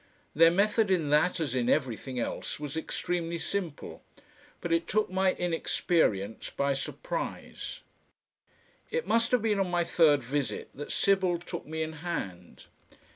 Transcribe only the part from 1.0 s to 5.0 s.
that as in everything else was extremely simple, but it